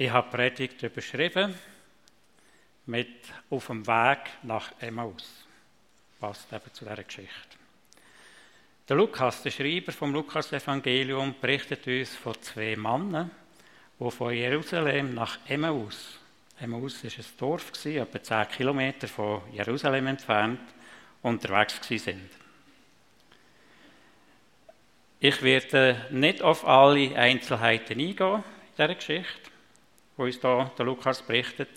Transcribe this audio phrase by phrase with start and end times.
[0.00, 1.52] Ich habe Predigt überschrieben
[2.86, 3.08] mit
[3.50, 5.44] Auf dem Weg nach Emmaus.
[6.20, 7.58] Passt eben zu dieser Geschichte.
[8.88, 13.32] Der Lukas, der Schreiber vom Lukas-Evangelium, berichtet uns von zwei Männern,
[13.98, 16.20] die von Jerusalem nach Emmaus,
[16.60, 20.60] Emmaus war ein Dorf, etwa 10 Kilometer von Jerusalem entfernt,
[21.22, 22.30] unterwegs sind.
[25.18, 28.44] Ich werde nicht auf alle Einzelheiten eingehen in
[28.76, 29.57] dieser Geschichte,
[30.18, 31.70] wo uns da der Lukas berichtet.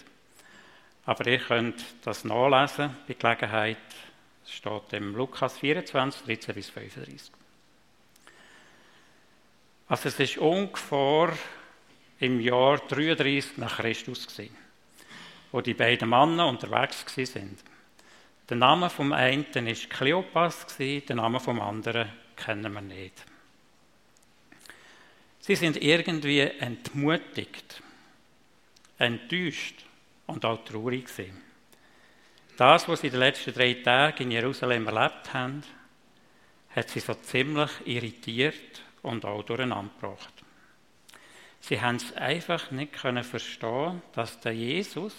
[1.06, 3.78] Aber ihr könnt das nachlesen bei Gelegenheit.
[4.44, 7.32] Es steht im Lukas 24, 13 bis 35.
[9.88, 11.34] Also es ist ungefähr
[12.20, 14.56] im Jahr 33 nach Christus gewesen,
[15.52, 17.60] wo die beiden Männer unterwegs sind.
[18.50, 23.24] Der Name vom einen ist Kleopas, der Name vom anderen kennen wir nicht.
[25.40, 27.82] Sie sind irgendwie entmutigt,
[29.02, 29.86] enttäuscht
[30.28, 31.42] und auch traurig gewesen.
[32.58, 35.64] Das, was sie in den letzten drei Tagen in Jerusalem erlebt haben,
[36.76, 40.34] hat sie so ziemlich irritiert und auch durcheinander gebracht.
[41.60, 45.14] Sie haben es einfach nicht können verstehen, dass der Jesus,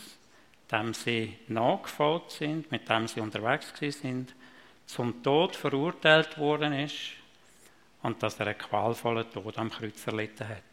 [0.71, 4.35] dem sie nachgefolgt sind, mit dem sie unterwegs sind,
[4.87, 7.13] zum Tod verurteilt worden ist
[8.03, 10.72] und dass er einen qualvollen Tod am Kreuz erlitten hat.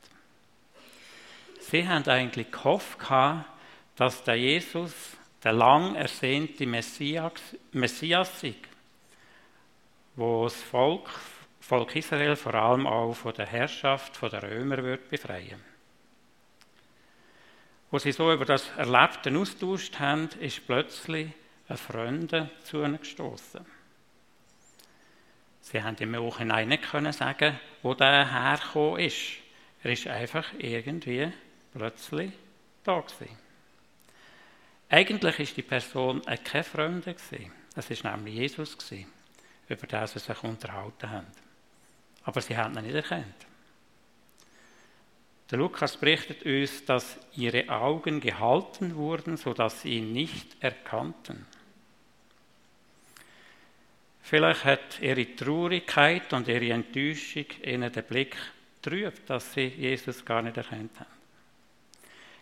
[1.69, 2.97] Sie haben eigentlich gehofft,
[3.95, 4.91] dass der Jesus
[5.43, 7.33] der lang ersehnte Messias,
[7.71, 8.55] Messias sei,
[10.15, 11.07] wo das Volk,
[11.59, 15.63] Volk Israel vor allem auch von der Herrschaft der Römer wird befreien.
[17.91, 21.29] Wo sie so über das Erlebte austauscht haben, ist plötzlich
[21.67, 23.63] ein Freund zu ihnen gestoßen.
[25.61, 29.37] Sie haben im Nachhinein nicht können sagen, wo der hergekommen ist.
[29.83, 31.31] Er ist einfach irgendwie
[31.73, 32.31] plötzlich
[32.83, 33.37] da gewesen.
[34.89, 37.51] Eigentlich ist die Person kein Freund gewesen.
[37.75, 39.07] Es war nämlich Jesus gewesen,
[39.67, 41.27] über den sie sich unterhalten haben.
[42.23, 43.45] Aber sie haben ihn nicht erkannt.
[45.51, 51.45] Der Lukas berichtet uns, dass ihre Augen gehalten wurden, sodass sie ihn nicht erkannten.
[54.21, 58.37] Vielleicht hat ihre Traurigkeit und ihre Enttäuschung ihnen den Blick
[58.81, 61.18] trübt, dass sie Jesus gar nicht erkannt haben.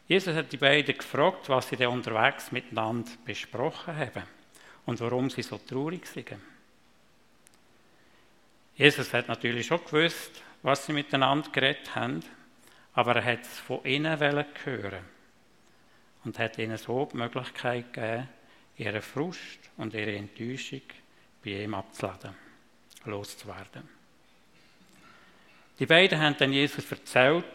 [0.07, 4.23] Jesus hat die beiden gefragt, was sie denn unterwegs miteinander besprochen haben
[4.85, 6.39] und warum sie so traurig sind.
[8.75, 12.23] Jesus hat natürlich schon gewusst, was sie miteinander geredet haben,
[12.93, 15.05] aber er hat es von ihnen hören
[16.23, 18.29] und hat ihnen so die Möglichkeit gegeben,
[18.77, 20.81] ihre Frust und ihre Enttäuschung
[21.43, 22.33] bei ihm abzuladen,
[23.05, 23.89] loszuwerden.
[25.79, 27.45] Die beiden haben dann Jesus erzählt,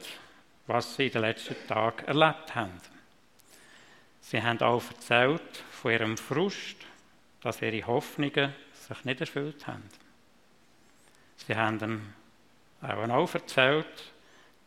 [0.66, 2.80] was sie in den letzten Tagen erlebt haben.
[4.20, 6.76] Sie haben auch erzählt von ihrem Frust,
[7.40, 9.82] dass ihre Hoffnungen sich nicht erfüllt haben.
[11.36, 12.14] Sie haben
[12.82, 14.12] ihm auch erzählt,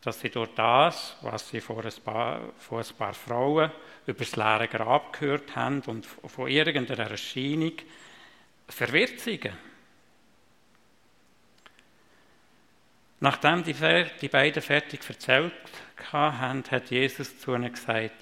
[0.02, 3.72] dass sie durch das, was sie von ein paar, von ein paar Frauen
[4.06, 7.72] über das leere Grab gehört haben und von irgendeiner Erscheinung
[8.68, 9.50] verwirrt sind.
[13.20, 13.74] Nachdem die,
[14.20, 15.52] die beiden fertig erzählt
[16.12, 18.14] haben, hat Jesus zu ihnen gesagt,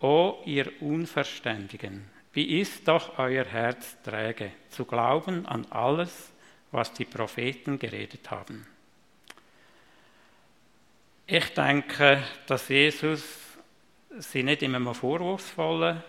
[0.00, 2.04] O ihr Unverständigen,
[2.34, 6.32] wie ist doch euer Herz träge, zu glauben an alles,
[6.70, 8.66] was die Propheten geredet haben.
[11.26, 13.24] Ich denke, dass Jesus
[14.18, 16.02] sie nicht in einem vorwurfsvollen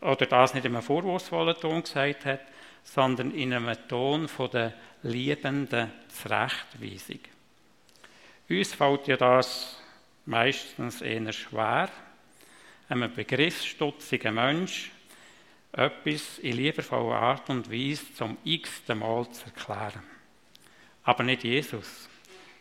[0.00, 2.40] oder das nicht in einem vorwurfsvollen Ton gesagt hat,
[2.82, 4.72] sondern in einem Ton von der
[5.02, 7.20] liebenden Zurechtweisung.
[8.48, 9.80] Uns fällt ja das
[10.26, 11.90] meistens eher schwer,
[12.88, 14.90] einem begriffsstutzigen Mensch
[15.72, 20.02] etwas in liebevoller Art und Weise zum x-ten Mal zu erklären.
[21.02, 22.08] Aber nicht Jesus,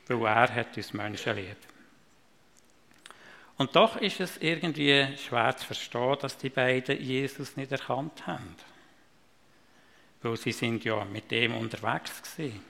[0.08, 1.58] weil er hat uns Menschen lieb.
[3.58, 8.56] Und doch ist es irgendwie schwer zu verstehen, dass die beiden Jesus nicht erkannt haben.
[10.22, 12.62] Weil sie sind ja mit dem unterwegs gewesen,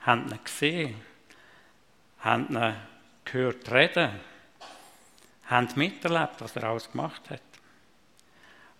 [0.00, 1.09] haben ihn gesehen,
[2.20, 2.76] haben ihn
[3.24, 4.10] gehört reden,
[5.46, 7.42] haben miterlebt, was er alles gemacht hat.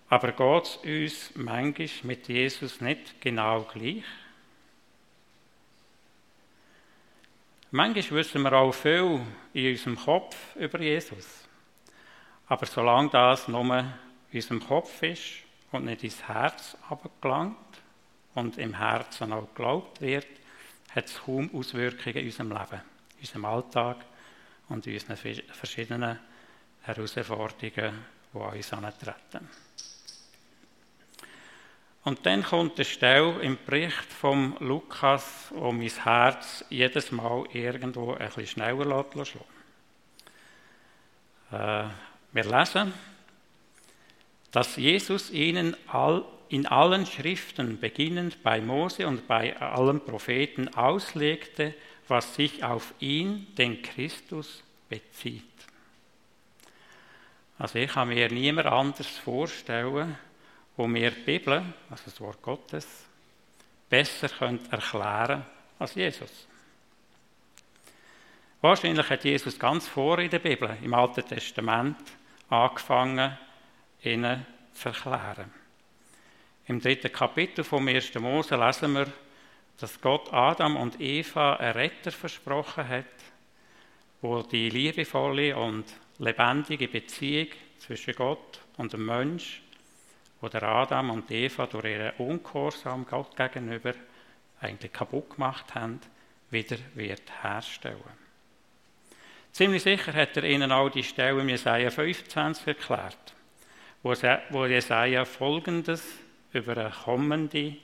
[0.09, 4.03] Aber geht es uns manchmal mit Jesus nicht genau gleich?
[7.73, 9.21] Manchmal wissen wir auch viel
[9.53, 11.47] in unserem Kopf über Jesus.
[12.47, 13.93] Aber solange das nur in
[14.33, 15.35] unserem Kopf ist
[15.71, 17.55] und nicht ins Herz abgelangt
[18.35, 20.27] und im Herzen auch geglaubt wird,
[20.93, 22.81] hat es kaum Auswirkungen in unserem Leben,
[23.21, 23.97] in unserem Alltag
[24.69, 26.19] und unseren verschiedenen
[26.81, 29.47] Herausforderungen, die an uns antreten.
[32.03, 38.15] Und dann kommt eine Stelle im Bericht von Lukas, wo mein Herz jedes Mal irgendwo
[38.15, 39.35] bisschen schneller lässt.
[41.51, 41.83] Äh,
[42.31, 42.91] wir lesen,
[44.51, 51.75] dass Jesus ihnen all, in allen Schriften, beginnend bei Mose und bei allen Propheten, auslegte,
[52.11, 55.45] was sich auf ihn, den Christus, bezieht.
[57.57, 60.17] Also ich kann mir niemand anders vorstellen,
[60.75, 62.85] wo mir die Bibel, also das Wort Gottes,
[63.89, 64.29] besser
[64.69, 65.45] erklären
[65.79, 66.47] als Jesus.
[68.59, 71.97] Wahrscheinlich hat Jesus ganz vor in der Bibel, im Alten Testament,
[72.49, 73.37] angefangen,
[74.03, 75.49] ihnen zu erklären.
[76.67, 78.13] Im dritten Kapitel vom 1.
[78.15, 79.07] Mose lesen wir,
[79.79, 83.05] dass Gott Adam und Eva einen Retter versprochen hat,
[84.21, 85.85] wo die liebevolle und
[86.19, 87.47] lebendige Beziehung
[87.79, 89.61] zwischen Gott und dem Mensch,
[90.39, 93.93] wo der Adam und Eva durch ihren Ungehorsam Gott gegenüber
[94.59, 95.99] eigentlich kaputt gemacht haben,
[96.51, 98.21] wieder wird herstellen.
[99.51, 103.33] Ziemlich sicher hat er ihnen auch die Stelle im Jesaja 25 erklärt,
[104.03, 106.03] wo Jesaja folgendes
[106.53, 107.77] über einen kommenden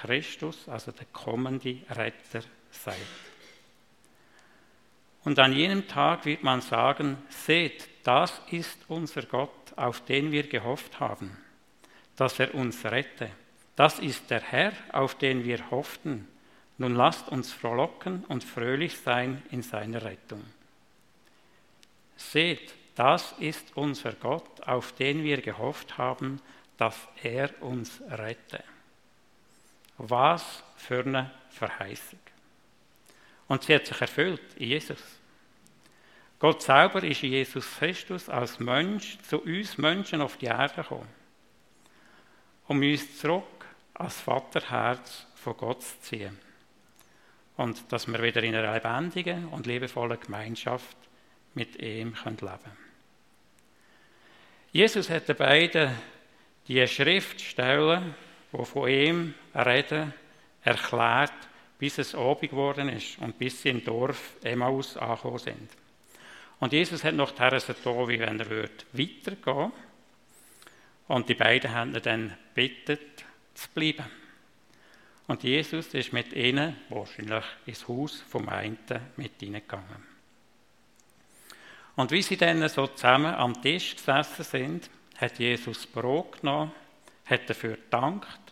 [0.00, 2.98] Christus, also der kommende Retter, sagt.
[5.24, 10.46] Und an jenem Tag wird man sagen, seht, das ist unser Gott, auf den wir
[10.46, 11.36] gehofft haben,
[12.16, 13.30] dass er uns rette.
[13.76, 16.28] Das ist der Herr, auf den wir hofften.
[16.76, 20.44] Nun lasst uns frohlocken und fröhlich sein in seiner Rettung.
[22.16, 26.40] Seht, das ist unser Gott, auf den wir gehofft haben,
[26.76, 28.62] dass er uns rette.
[29.98, 32.18] Was für eine Verheißung.
[33.48, 35.00] Und sie hat sich erfüllt in Jesus.
[36.38, 41.08] Gott selber ist in Jesus Christus als Mensch zu uns Menschen auf die Erde gekommen,
[42.66, 43.64] um uns zurück
[43.94, 46.38] als Vaterherz von Gott zu ziehen.
[47.56, 50.96] Und dass wir wieder in einer lebendigen und liebevollen Gemeinschaft
[51.54, 52.84] mit ihm leben können.
[54.72, 55.94] Jesus hat den beiden
[56.66, 58.14] die Schriftstellen,
[58.58, 60.12] die von ihm reden,
[60.62, 61.32] erklärt,
[61.78, 65.70] bis es Abend geworden ist und bis sie im Dorf Emmaus angekommen sind.
[66.60, 69.36] Und Jesus hat noch so da, wie wenn er würde
[71.08, 72.98] Und die beiden haben ihn dann gebeten,
[73.54, 74.06] zu bleiben.
[75.26, 78.78] Und Jesus ist mit ihnen wahrscheinlich ins Haus vom einen
[79.16, 80.14] mit hineingegangen.
[81.96, 86.72] Und wie sie dann so zusammen am Tisch gesessen sind, hat Jesus Brot genommen,
[87.24, 88.43] hat dafür gedankt,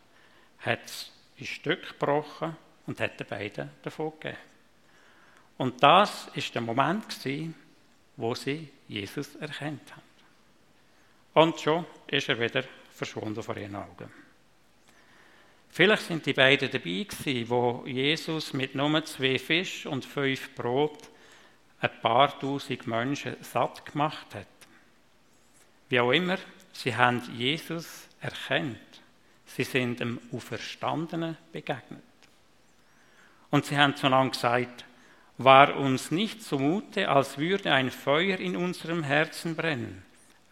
[0.62, 2.56] hat es in Stück gebrochen
[2.86, 4.38] und hat den beiden davon gegeben.
[5.58, 7.04] Und das ist der Moment
[8.16, 10.02] wo sie Jesus erkannt haben.
[11.34, 14.10] Und schon ist er wieder verschwunden vor ihren Augen.
[15.70, 21.08] Vielleicht sind die beiden dabei gewesen, wo Jesus mit nur zwei Fisch und fünf Brot
[21.80, 24.46] ein paar tausend Menschen satt gemacht hat.
[25.88, 26.36] Wie auch immer,
[26.72, 28.78] sie haben Jesus erkannt.
[29.54, 32.02] Sie sind dem Auferstandenen begegnet.
[33.50, 34.86] Und sie haben zueinander gesagt,
[35.36, 40.02] war uns nicht zumute, als würde ein Feuer in unserem Herzen brennen,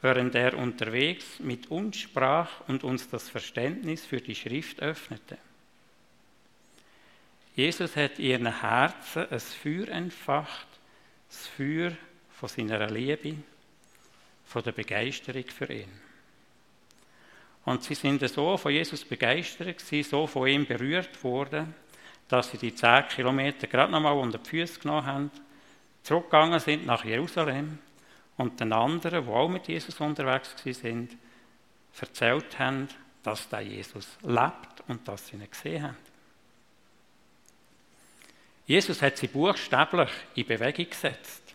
[0.03, 5.39] während er unterwegs mit uns sprach und uns das Verständnis für die Schrift öffnete.
[7.57, 10.69] Jesus hat ihren Herzen ein Feuer entfacht,
[11.29, 11.93] das Feuer
[12.33, 13.37] von seiner Liebe,
[14.45, 16.10] von der Begeisterung für ihn.
[17.71, 21.73] Und sie sind so von Jesus begeistert, sie so von ihm berührt worden,
[22.27, 25.31] dass sie die zehn Kilometer gerade nochmal unter die Füße genommen haben,
[26.03, 27.79] zurückgegangen sind nach Jerusalem
[28.37, 31.17] und den anderen, die auch mit Jesus unterwegs sind,
[32.01, 32.89] erzählt haben,
[33.23, 35.97] dass der Jesus lebt und dass sie ihn gesehen haben.
[38.67, 41.55] Jesus hat sie buchstäblich in Bewegung gesetzt.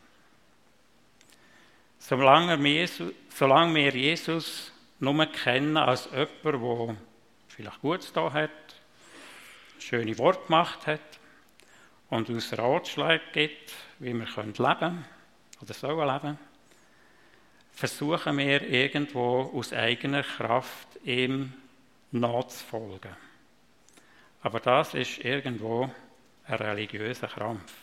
[1.99, 4.71] Solange wir Jesus, solange wir Jesus
[5.05, 6.97] nur kennen als jemand, der
[7.47, 8.49] vielleicht Gutes da hat,
[9.79, 11.19] schöne Worte gemacht hat
[12.09, 15.05] und uns Ratschläge gibt, wie wir leben können
[15.61, 16.39] oder sollen leben,
[17.71, 21.53] versuchen wir irgendwo aus eigener Kraft ihm
[22.11, 23.15] nachzufolgen.
[24.41, 25.89] Aber das ist irgendwo
[26.47, 27.73] ein religiöser Krampf.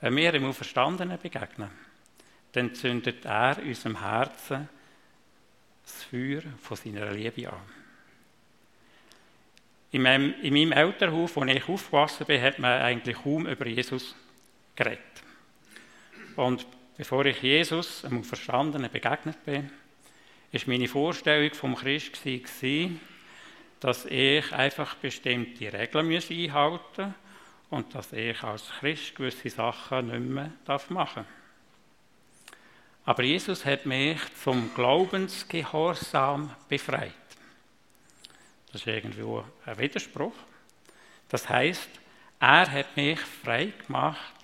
[0.00, 1.70] Wenn wir ihm Auferstandenen begegnen,
[2.52, 4.68] dann zündet er unserem Herzen
[5.82, 7.60] das Feuer von seiner Liebe an.
[9.92, 14.14] In meinem, in meinem Elternhaus, wo ich aufgewachsen bin, hat man eigentlich kaum über Jesus
[14.76, 15.00] geredet.
[16.36, 16.66] und
[16.96, 19.70] bevor ich Jesus, einem Verstandenen, begegnet bin,
[20.52, 23.00] ist meine Vorstellung vom Christ gewesen,
[23.80, 27.14] dass ich einfach bestimmte Regeln einhalten muss
[27.70, 30.52] und dass ich als Christ gewisse Sachen nicht mehr
[30.88, 31.39] machen darf.
[33.04, 37.14] Aber Jesus hat mich zum Glaubensgehorsam befreit.
[38.66, 40.34] Das ist irgendwo ein Widerspruch.
[41.28, 41.88] Das heißt,
[42.38, 44.34] er hat mich frei gemacht,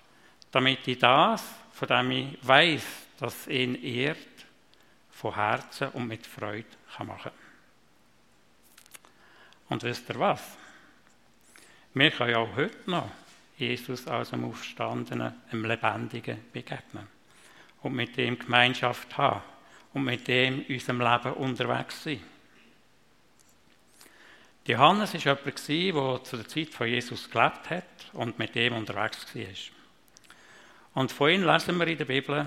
[0.50, 2.84] damit ich das, von dem ich weiß,
[3.18, 4.18] dass ihn ehrt,
[5.10, 7.30] von Herzen und mit Freude kann machen
[9.70, 10.42] Und wisst ihr was?
[11.94, 13.10] Wir können auch heute noch
[13.56, 17.15] Jesus als einem Aufstandenen, einem Lebendigen begegnen
[17.86, 19.42] und mit dem Gemeinschaft haben
[19.94, 22.20] und mit dem in unserem Leben unterwegs sein.
[24.66, 25.56] Johannes war jemand,
[25.96, 29.44] der zu der Zeit von Jesus gelebt hat und mit dem unterwegs war.
[30.94, 32.46] Und von ihm lesen wir in der Bibel,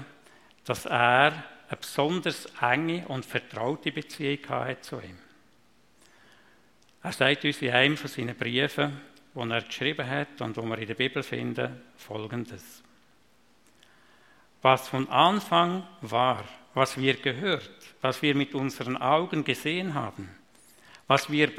[0.66, 1.32] dass er
[1.70, 5.18] eine besonders enge und vertraute Beziehung hatte zu ihm.
[7.02, 9.00] Er sagt uns in einem von seinen Briefen,
[9.34, 12.84] wo er geschrieben hat und wo wir in der Bibel finden, folgendes.
[14.62, 17.70] Was von Anfang war, was wir gehört,
[18.02, 20.30] was wir mit unseren Augen gesehen haben,
[21.08, 21.52] was wir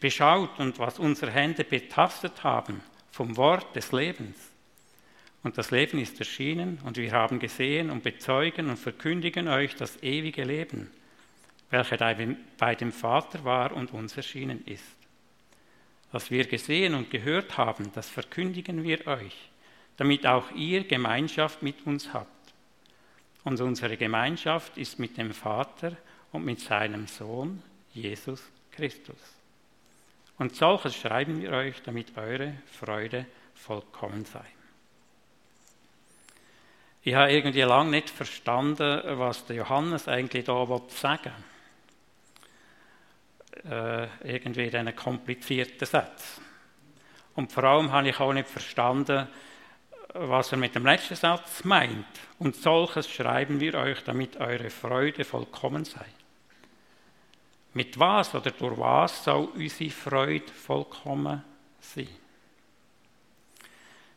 [0.00, 4.36] beschaut und was unsere Hände betastet haben vom Wort des Lebens.
[5.42, 10.02] Und das Leben ist erschienen und wir haben gesehen und bezeugen und verkündigen euch das
[10.02, 10.90] ewige Leben,
[11.70, 12.00] welches
[12.58, 14.84] bei dem Vater war und uns erschienen ist.
[16.10, 19.36] Was wir gesehen und gehört haben, das verkündigen wir euch,
[19.96, 22.35] damit auch ihr Gemeinschaft mit uns habt.
[23.46, 25.92] Und unsere Gemeinschaft ist mit dem Vater
[26.32, 27.62] und mit seinem Sohn
[27.94, 29.20] Jesus Christus.
[30.36, 33.24] Und solches schreiben wir euch, damit eure Freude
[33.54, 34.44] vollkommen sei.
[37.04, 41.32] Ich habe irgendwie lange nicht verstanden, was der Johannes eigentlich da sagen
[43.62, 43.72] will.
[43.72, 46.40] Äh, irgendwie diesen komplizierten Satz.
[47.36, 49.28] Und vor allem habe ich auch nicht verstanden,
[50.18, 52.06] was er mit dem letzten Satz meint.
[52.38, 56.06] Und solches schreiben wir euch, damit eure Freude vollkommen sei.
[57.74, 61.42] Mit was oder durch was soll unsere Freude vollkommen
[61.80, 62.08] sein?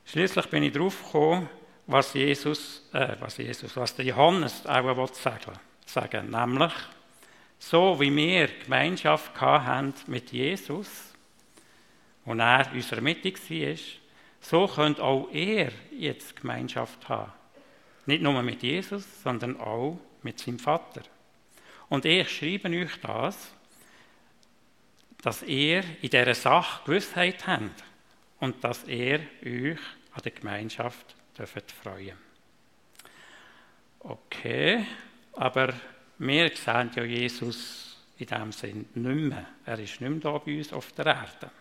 [0.05, 1.49] Schließlich bin ich darauf gekommen,
[1.85, 6.73] was Jesus, äh, was Jesus, was der Johannes auch sagen, sagen, nämlich
[7.59, 11.13] so wie wir Gemeinschaft haben mit Jesus
[12.25, 13.75] und er in unserer Mitte war,
[14.41, 17.31] so könnt auch er jetzt Gemeinschaft haben.
[18.05, 21.01] Nicht nur mit Jesus, sondern auch mit seinem Vater.
[21.89, 23.51] Und ich schreibe euch das,
[25.22, 27.84] dass ihr in dieser Sache Gewissheit habt
[28.39, 29.79] und dass ihr euch
[30.13, 32.17] an der Gemeinschaft dürft freuen
[34.01, 34.86] Okay,
[35.34, 35.74] aber
[36.19, 39.46] wir sehen ja Jesus in diesem Sinn nicht mehr.
[39.65, 41.51] Er ist nicht mehr da bei uns auf der Erde.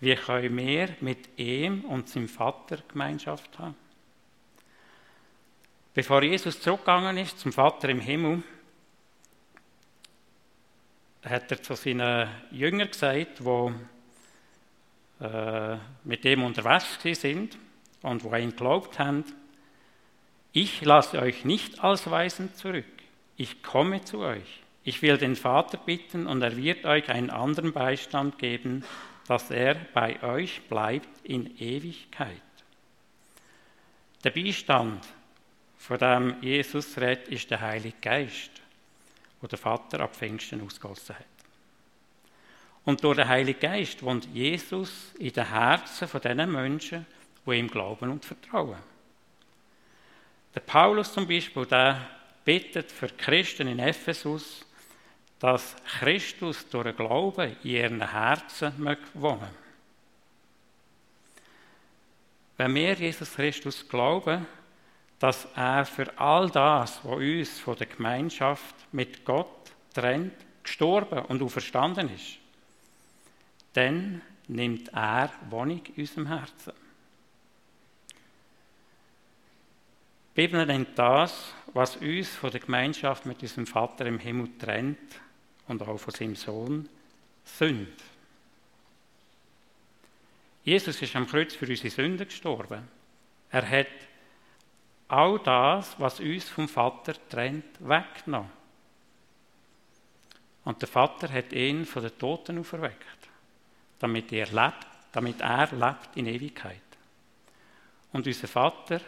[0.00, 3.74] Wie können wir mit ihm und seinem Vater Gemeinschaft haben?
[5.94, 8.42] Bevor Jesus zurückgegangen ist zum Vater im Himmel,
[11.24, 13.72] hat er zu seinen Jüngern gesagt, die
[15.24, 17.56] äh, mit ihm unterwegs sind
[18.02, 19.24] und wo ihn geglaubt haben,
[20.52, 22.84] ich lasse euch nicht als Weisen zurück,
[23.36, 24.62] ich komme zu euch.
[24.84, 28.84] Ich will den Vater bitten und er wird euch einen anderen Beistand geben,
[29.26, 32.40] dass er bei euch bleibt in Ewigkeit.
[34.24, 35.06] Der Beistand,
[35.76, 38.50] von dem Jesus redet, ist der Heilige Geist,
[39.40, 41.24] wo der Vater ab Pfingsten ausgossen hat.
[42.84, 47.06] Und durch den Heiligen Geist wohnt Jesus in den Herzen von diesen Menschen,
[47.44, 48.78] die ihm glauben und vertrauen.
[50.54, 52.08] Der Paulus zum Beispiel, der
[52.44, 54.64] bittet für Christen in Ephesus,
[55.38, 59.66] dass Christus durch den Glauben in ihren Herzen wohnen
[62.56, 64.46] Wenn wir Jesus Christus glauben,
[65.18, 71.42] dass er für all das, was uns von der Gemeinschaft mit Gott trennt, gestorben und
[71.42, 72.38] auferstanden ist,
[73.74, 76.72] dann nimmt er Wohnung in unserem Herzen.
[80.30, 84.98] Die Bibel nennt das, was uns von der Gemeinschaft mit unserem Vater im Himmel trennt,
[85.68, 86.88] und auch von seinem Sohn
[87.44, 87.92] Sünde.
[90.64, 92.88] Jesus ist am Kreuz für unsere Sünden gestorben.
[93.50, 93.86] Er hat
[95.08, 98.50] all das, was uns vom Vater trennt, weggenommen.
[100.64, 103.28] Und der Vater hat ihn von den Toten auferweckt,
[104.00, 106.80] damit er lebt, damit er lebt in Ewigkeit.
[108.12, 109.00] Und unser Vater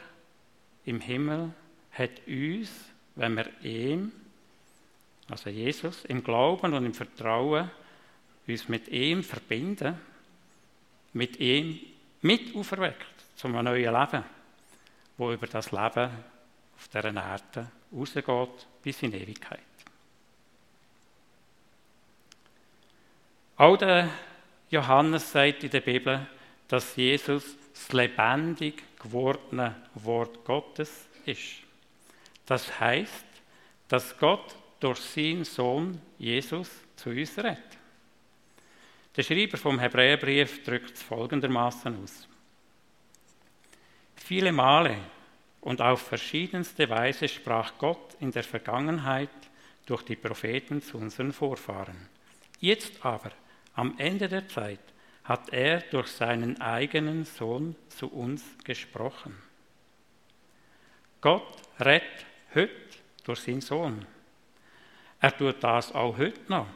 [0.85, 1.53] im Himmel
[1.91, 2.71] hat uns,
[3.17, 4.13] wenn wir ihm,
[5.31, 7.71] also Jesus, im Glauben und im Vertrauen
[8.47, 9.99] uns mit ihm verbinden,
[11.13, 11.81] mit ihm
[12.23, 13.07] mit auferweckt
[13.37, 14.25] zum neuen Leben,
[15.17, 16.11] wo über das Leben
[16.77, 19.61] auf dieser Erde rausgeht bis in Ewigkeit.
[23.57, 24.09] Auch der
[24.71, 26.27] Johannes sagt in der Bibel,
[26.69, 31.63] dass Jesus das lebendig gewordene Wort Gottes ist.
[32.47, 33.25] Das heißt,
[33.89, 37.79] dass Gott durch seinen Sohn Jesus zu uns redet.
[39.17, 42.29] Der Schreiber vom Hebräerbrief drückt es folgendermaßen aus.
[44.15, 44.97] Viele Male
[45.61, 49.31] und auf verschiedenste Weise sprach Gott in der Vergangenheit
[49.87, 52.09] durch die Propheten zu unseren Vorfahren.
[52.61, 53.33] Jetzt aber,
[53.75, 54.81] am Ende der Zeit,
[55.25, 59.37] hat er durch seinen eigenen Sohn zu uns gesprochen.
[61.21, 62.71] Gott rettet heute
[63.25, 64.07] durch seinen Sohn.
[65.21, 66.67] Er tut das auch heute noch,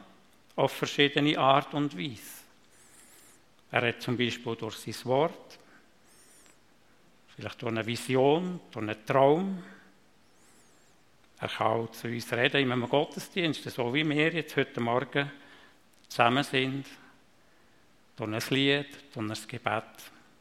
[0.55, 2.43] auf verschiedene Art und Weise.
[3.71, 5.57] Er redet zum Beispiel durch sein Wort,
[7.35, 9.63] vielleicht durch eine Vision, durch einen Traum.
[11.39, 15.31] Er kann auch zu uns reden in einem Gottesdienst, so wie wir jetzt heute Morgen
[16.07, 16.85] zusammen sind
[18.15, 19.83] durch ein Lied, durch ein Gebet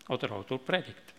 [0.08, 1.14] oder auch durch Predigt.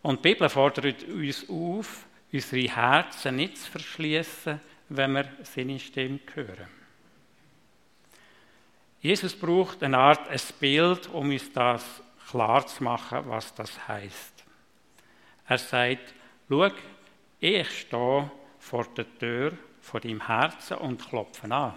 [0.00, 4.60] Und die Bibel fordert uns auf, unsere Herzen nicht zu verschließen,
[4.96, 6.68] wenn wir seine Stimme hören.
[9.00, 14.44] Jesus braucht eine Art ein Bild, um uns das klar zu machen, was das heißt.
[15.48, 16.14] Er sagt:
[16.48, 16.70] Schau,
[17.40, 21.74] ich stehe vor der Tür von deinem Herzen und klopfe an.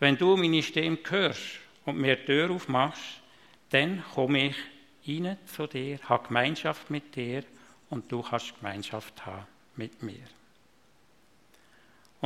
[0.00, 3.22] Wenn du meine Stimme hörst und mir die Tür aufmachst,
[3.70, 4.56] dann komme ich
[5.06, 7.44] rein zu dir, habe Gemeinschaft mit dir
[7.90, 10.24] und du kannst Gemeinschaft haben mit mir.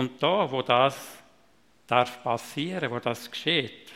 [0.00, 1.18] Und da, wo das
[1.86, 3.92] darf passieren, wo das geschieht,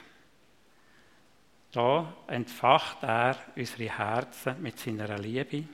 [1.72, 5.64] da entfacht er unsere Herzen mit seiner Liebe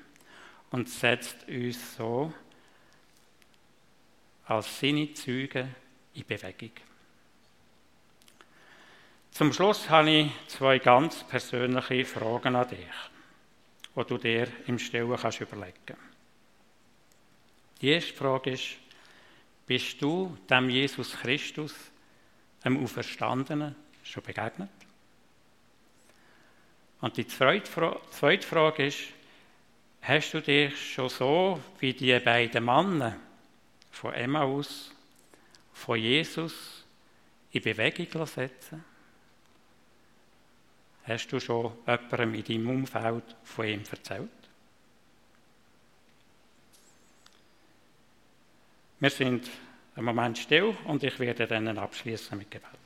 [0.70, 2.32] und setzt uns so
[4.44, 5.66] als seine Züge
[6.14, 6.74] in Bewegung.
[9.32, 12.78] Zum Schluss habe ich zwei ganz persönliche Fragen an dich,
[13.96, 15.96] die du dir im Stillen kannst überlegen
[17.80, 18.76] Die erste Frage ist,
[19.70, 21.72] bist du dem Jesus Christus,
[22.64, 24.68] dem Auferstandenen, schon begegnet?
[27.00, 28.98] Und die zweite Frage ist,
[30.02, 33.16] hast du dich schon so wie die beiden Männer
[33.92, 34.90] von Emmaus,
[35.72, 36.84] von Jesus
[37.52, 38.84] in Bewegung setzen?
[41.04, 44.39] Hast du schon jemandem in deinem Umfeld von ihm erzählt?
[49.00, 49.48] Wir sind
[49.96, 52.79] einen Moment still und ich werde dann abschließen mit Gebet.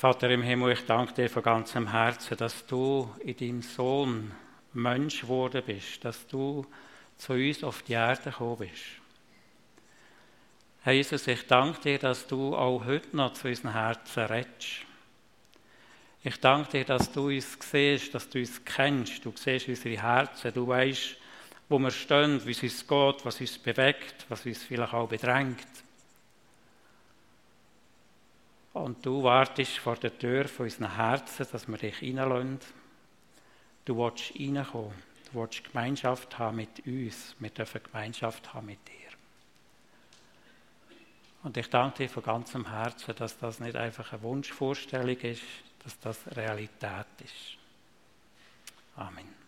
[0.00, 4.32] Vater im Himmel, ich danke dir von ganzem Herzen, dass du in deinem Sohn
[4.72, 6.64] Mensch geworden bist, dass du
[7.18, 8.82] zu uns auf die Erde gekommen bist.
[10.80, 14.86] Herr Jesus, ich danke dir, dass du auch heute noch zu unseren Herzen redest.
[16.24, 19.22] Ich danke dir, dass du uns siehst, dass du uns kennst.
[19.22, 20.54] Du siehst unsere Herzen.
[20.54, 21.18] Du weißt,
[21.68, 25.58] wo wir stehen, wie es uns geht, was uns bewegt, was uns vielleicht auch bedrängt.
[28.72, 32.60] Und du wartest vor der Tür von unseren Herzen, dass wir dich reinlassen.
[33.84, 34.94] Du willst reinkommen.
[35.32, 37.34] Du willst Gemeinschaft haben mit uns.
[37.38, 38.94] Wir dürfen Gemeinschaft haben mit dir.
[41.42, 45.42] Und ich danke dir von ganzem Herzen, dass das nicht einfach eine Wunschvorstellung ist,
[45.82, 47.56] dass das Realität ist.
[48.96, 49.39] Amen.